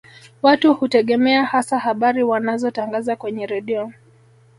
[0.41, 3.91] Watu hutegemea hasa habari wanazotangaza kwenye redio